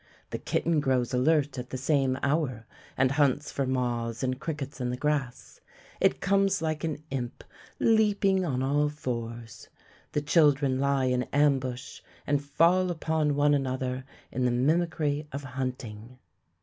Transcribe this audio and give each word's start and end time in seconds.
The 0.31 0.39
kitten 0.39 0.79
grows 0.79 1.13
alert 1.13 1.59
at 1.59 1.69
the 1.69 1.77
same 1.77 2.17
hour, 2.23 2.65
and 2.97 3.11
hunts 3.11 3.51
for 3.51 3.67
moths 3.67 4.23
and 4.23 4.39
crickets 4.39 4.81
in 4.81 4.89
the 4.89 4.97
grass. 4.97 5.61
It 5.99 6.19
comes 6.19 6.59
like 6.59 6.83
an 6.83 7.03
imp, 7.11 7.43
leaping 7.77 8.43
on 8.43 8.63
all 8.63 8.89
fours. 8.89 9.69
The 10.13 10.23
children 10.23 10.79
lie 10.79 11.05
in 11.05 11.27
ambush 11.31 12.01
and 12.25 12.43
fall 12.43 12.89
upon 12.89 13.35
one 13.35 13.53
another 13.53 14.03
in 14.31 14.45
the 14.45 14.49
mimicry 14.49 15.27
of 15.31 15.43
hunting. 15.43 16.17